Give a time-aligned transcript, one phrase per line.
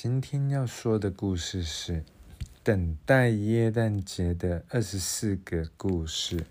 [0.00, 2.04] 今天要说的故事是
[2.62, 6.46] 等待耶诞节的二十四个故事。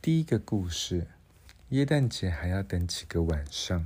[0.00, 1.08] 第一个故事：
[1.70, 3.84] 耶诞节还要等几个晚上？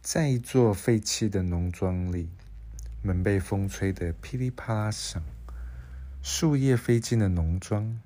[0.00, 2.28] 在一座废弃的农庄里，
[3.02, 5.20] 门被风吹得噼里啪啦响，
[6.22, 8.00] 树叶飞进了农庄。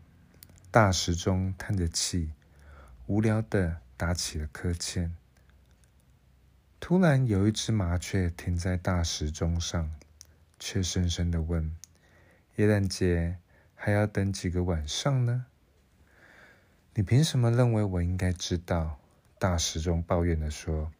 [0.70, 2.30] 大时钟叹着气，
[3.07, 5.14] 无聊的打起了呵欠。
[6.84, 9.95] 突然，有一只麻雀停在大时钟上，
[10.59, 11.77] 却深深的问
[12.59, 13.38] ：“耶诞节
[13.77, 15.46] 还要等几个晚上呢？”
[16.95, 18.98] 你凭什么认为我应该知道？
[19.38, 20.90] 大时钟抱怨的说：“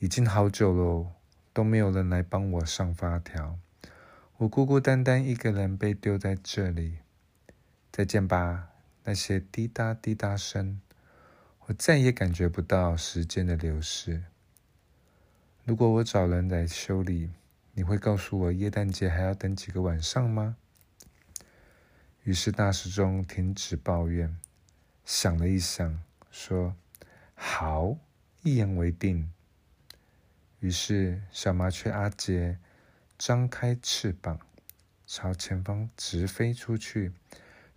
[0.00, 1.12] 已经好久了，
[1.52, 3.60] 都没有人来帮我上发条，
[4.38, 6.98] 我孤孤单单一个人被丢在这里。
[7.92, 8.70] 再见吧，
[9.04, 10.80] 那些滴答滴答声，
[11.66, 14.24] 我再也感觉不到时间的流逝。”
[15.64, 17.30] 如果我找人来修理，
[17.74, 20.56] 你会告诉我耶诞节还要等几个晚上吗？
[22.24, 24.36] 于是大时钟停止抱怨，
[25.04, 26.74] 想了一想，说
[27.34, 27.96] ：“好，
[28.42, 29.30] 一言为定。”
[30.58, 32.58] 于是小麻雀阿杰
[33.16, 34.40] 张开翅膀，
[35.06, 37.12] 朝前方直飞出去，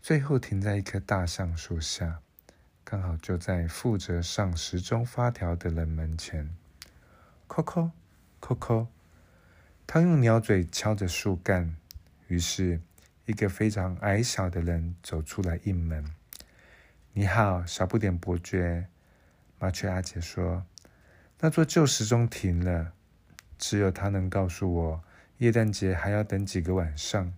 [0.01, 2.19] 最后停在一棵大橡树下，
[2.83, 6.55] 刚好就在负责上时钟发条的人门前。
[7.55, 7.91] 扣扣，
[8.41, 8.87] 扣扣，
[9.87, 11.77] 他用鸟嘴敲着树干。
[12.27, 12.81] 于是，
[13.25, 16.03] 一个非常矮小的人走出来应门。
[17.13, 18.87] “你好，小不点伯爵。”
[19.57, 20.65] 麻雀阿姐说
[21.39, 22.91] ，“那座旧时钟停了，
[23.57, 25.03] 只有他能告诉我，
[25.37, 27.33] 耶诞节还要等几个晚上。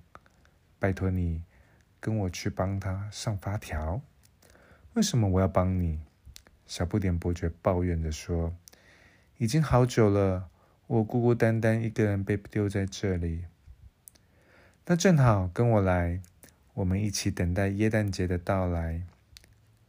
[0.79, 1.43] 拜托你，
[1.99, 4.01] 跟我去帮他上发条。
[4.95, 5.99] ”“为什么我要帮你？”
[6.65, 8.55] 小不点伯爵抱怨着说。
[9.39, 10.49] 已经好久了，
[10.87, 13.45] 我孤孤单单一个人被丢在这里。
[14.87, 16.21] 那正好，跟我来，
[16.73, 19.03] 我们一起等待耶诞节的到来。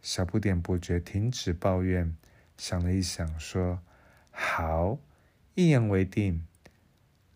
[0.02, 2.14] 小不点伯爵停止抱怨，
[2.58, 3.80] 想了一想，说
[4.30, 4.98] ：“好，
[5.54, 6.44] 一言为定。”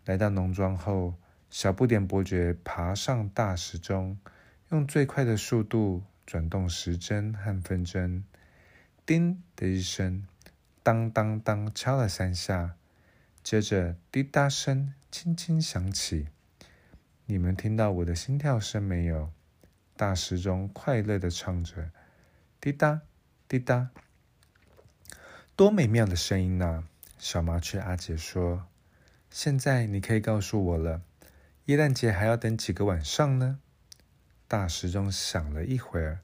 [0.05, 1.15] 来到农庄后，
[1.49, 4.19] 小不点伯爵爬上大时钟，
[4.69, 8.23] 用最快的速度转动时针和分针，
[9.03, 10.27] 叮的一声。
[10.83, 12.75] 当当当，敲了三下，
[13.41, 16.27] 接着滴答声轻轻响起。
[17.25, 19.31] 你们听到我的心跳声没有？
[19.95, 21.89] 大时钟快乐的唱着，
[22.59, 22.99] 滴答
[23.47, 23.91] 滴答，
[25.55, 26.83] 多美妙的声音呐！
[27.17, 28.67] 小麻雀阿杰说
[29.31, 31.01] ：“现在你可以告诉我了，
[31.67, 33.59] 耶诞节还要等几个晚上呢？”
[34.49, 36.19] 大时钟响了一会儿，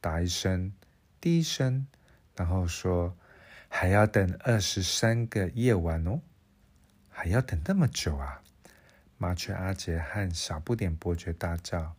[0.00, 0.72] 答一声，
[1.20, 1.88] 第一声，
[2.36, 3.16] 然后说。
[3.78, 6.22] 还要等二十三个夜晚哦，
[7.10, 8.40] 还要等那么久啊！
[9.18, 11.94] 麻雀阿杰和小不点伯爵大叫：“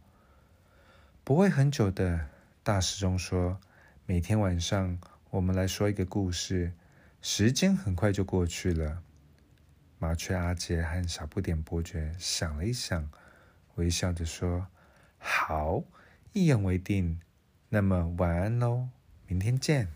[1.24, 2.30] 不会很久的。”
[2.64, 3.60] 大师钟说
[4.08, 5.00] ：“每天晚上
[5.30, 6.74] 我们来说一个故事，
[7.22, 9.04] 时间很快就过去了。”
[10.00, 13.08] 麻雀阿杰和小不点伯爵想了一想，
[13.76, 14.66] 微笑着说
[15.20, 15.84] ：“好，
[16.34, 17.22] 一言为定。
[17.70, 18.90] 那么晚安喽，
[19.28, 19.88] 明天见。”